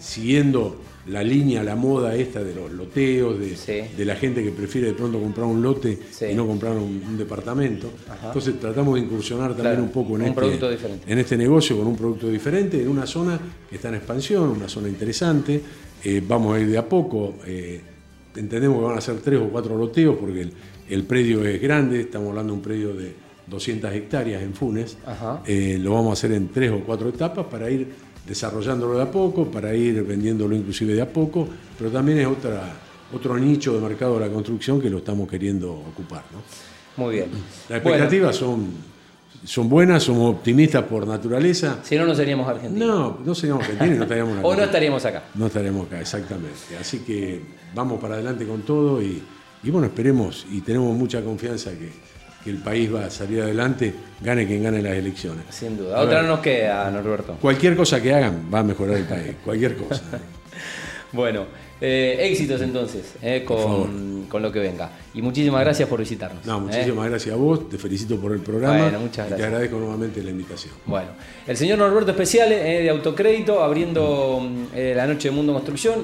siguiendo 0.00 0.80
la 1.08 1.22
línea, 1.22 1.62
la 1.62 1.74
moda 1.74 2.14
esta 2.14 2.42
de 2.44 2.54
los 2.54 2.70
loteos, 2.70 3.38
de, 3.38 3.56
Sí. 3.56 3.80
de 3.96 4.04
la 4.04 4.14
gente 4.16 4.42
que 4.44 4.50
prefiere 4.50 4.88
de 4.88 4.92
pronto 4.94 5.18
comprar 5.20 5.46
un 5.46 5.62
lote 5.62 5.98
Sí. 6.10 6.26
y 6.30 6.34
no 6.34 6.46
comprar 6.46 6.72
un, 6.76 7.02
un 7.08 7.16
departamento. 7.18 7.90
Ajá. 8.08 8.26
Entonces 8.28 8.60
tratamos 8.60 8.94
de 8.94 9.00
incursionar 9.00 9.48
también 9.50 9.64
Claro, 9.76 9.82
un 9.84 9.90
poco 9.90 10.16
en 10.16 10.22
un 10.22 10.28
este, 10.28 10.88
en 11.12 11.18
este 11.18 11.36
negocio 11.36 11.76
con 11.78 11.86
un 11.86 11.96
producto 11.96 12.28
diferente, 12.28 12.80
en 12.82 12.88
una 12.88 13.06
zona 13.06 13.38
que 13.68 13.76
está 13.76 13.88
en 13.88 13.96
expansión, 13.96 14.50
una 14.50 14.68
zona 14.68 14.88
interesante. 14.88 15.60
Eh, 16.04 16.22
vamos 16.26 16.56
a 16.56 16.60
ir 16.60 16.68
de 16.68 16.78
a 16.78 16.86
poco. 16.88 17.34
eh, 17.46 17.80
entendemos 18.38 18.78
que 18.78 18.84
van 18.84 18.98
a 18.98 19.00
ser 19.00 19.16
tres 19.20 19.40
o 19.40 19.48
cuatro 19.48 19.76
loteos 19.76 20.16
porque 20.18 20.42
el, 20.42 20.52
el 20.88 21.04
predio 21.04 21.44
es 21.44 21.60
grande, 21.60 22.00
estamos 22.00 22.28
hablando 22.30 22.52
de 22.52 22.56
un 22.58 22.62
predio 22.62 22.94
de 22.94 23.14
200 23.46 23.92
hectáreas 23.92 24.42
en 24.42 24.54
Funes. 24.54 24.96
Eh, 25.46 25.78
lo 25.80 25.92
vamos 25.94 26.10
a 26.10 26.12
hacer 26.14 26.32
en 26.32 26.48
tres 26.48 26.70
o 26.70 26.80
cuatro 26.80 27.08
etapas 27.08 27.46
para 27.46 27.70
ir 27.70 27.88
desarrollándolo 28.26 28.96
de 28.96 29.02
a 29.02 29.10
poco, 29.10 29.50
para 29.50 29.74
ir 29.74 30.02
vendiéndolo 30.04 30.54
inclusive 30.54 30.94
de 30.94 31.00
a 31.02 31.08
poco, 31.10 31.48
pero 31.78 31.90
también 31.90 32.18
es 32.18 32.26
otra, 32.26 32.74
otro 33.12 33.38
nicho 33.38 33.72
de 33.74 33.80
mercado 33.80 34.18
de 34.18 34.26
la 34.26 34.32
construcción 34.32 34.80
que 34.80 34.90
lo 34.90 34.98
estamos 34.98 35.28
queriendo 35.28 35.72
ocupar. 35.72 36.24
¿no? 36.32 37.02
Muy 37.02 37.14
bien. 37.16 37.30
Las 37.68 37.82
Bueno, 37.82 37.96
expectativas 37.96 38.36
son, 38.36 38.66
son 39.44 39.68
buenas, 39.68 40.02
somos 40.02 40.34
optimistas 40.34 40.84
por 40.84 41.06
naturaleza. 41.06 41.78
si 41.82 41.96
no, 41.96 42.04
no 42.06 42.14
seríamos 42.14 42.48
argentinos. 42.48 42.88
No, 42.88 43.18
no 43.24 43.34
seríamos 43.34 43.62
argentinos 43.64 43.94
y 43.94 43.98
no 43.98 44.02
estaríamos 44.04 44.38
acá. 44.38 44.46
o 44.48 44.54
no 44.56 44.62
estaríamos 44.64 45.04
acá. 45.04 45.22
No 45.34 45.46
estaremos 45.46 45.86
acá, 45.86 46.00
exactamente. 46.00 46.76
Así 46.80 46.98
que 47.00 47.40
vamos 47.74 48.00
para 48.00 48.14
adelante 48.14 48.46
con 48.46 48.62
todo 48.62 49.00
y, 49.02 49.22
y 49.62 49.70
bueno, 49.70 49.86
esperemos 49.86 50.46
y 50.50 50.60
tenemos 50.60 50.94
mucha 50.96 51.22
confianza 51.22 51.70
que, 51.70 51.90
que 52.42 52.50
el 52.50 52.58
país 52.58 52.92
va 52.92 53.06
a 53.06 53.10
salir 53.10 53.40
adelante, 53.42 53.94
gane 54.20 54.46
quien 54.46 54.62
gane 54.64 54.82
las 54.82 54.94
elecciones. 54.94 55.44
Sin 55.50 55.76
duda. 55.76 55.98
A 55.98 56.02
Otra 56.02 56.16
ver. 56.16 56.24
no 56.24 56.28
nos 56.30 56.40
queda, 56.40 56.90
Norberto. 56.90 57.36
Cualquier 57.40 57.76
cosa 57.76 58.02
que 58.02 58.12
hagan 58.14 58.50
va 58.52 58.60
a 58.60 58.64
mejorar 58.64 58.96
el 58.96 59.04
país, 59.04 59.36
cualquier 59.44 59.76
cosa. 59.76 60.02
Bueno, 61.12 61.46
eh, 61.80 62.16
éxitos 62.20 62.60
entonces 62.60 63.14
eh, 63.22 63.44
con, 63.46 64.26
con 64.28 64.42
lo 64.42 64.52
que 64.52 64.58
venga. 64.58 64.90
Y 65.14 65.22
muchísimas 65.22 65.60
gracias 65.62 65.88
por 65.88 66.00
visitarnos. 66.00 66.44
No, 66.44 66.58
eh. 66.58 66.60
muchísimas 66.60 67.08
gracias 67.08 67.34
a 67.34 67.38
vos, 67.38 67.68
te 67.68 67.78
felicito 67.78 68.16
por 68.16 68.32
el 68.32 68.40
programa 68.40 68.82
Bueno, 68.82 69.00
muchas 69.00 69.26
y 69.26 69.28
te 69.28 69.28
gracias. 69.30 69.46
agradezco 69.46 69.78
nuevamente 69.78 70.22
la 70.22 70.30
invitación. 70.30 70.74
Bueno, 70.84 71.08
el 71.46 71.56
señor 71.56 71.78
Norberto 71.78 72.10
Especial 72.10 72.52
eh, 72.52 72.82
de 72.82 72.90
Autocrédito 72.90 73.62
abriendo 73.62 74.40
mm, 74.40 74.76
la 74.94 75.06
noche 75.06 75.28
de 75.28 75.34
Mundo 75.34 75.52
Construcción 75.54 75.94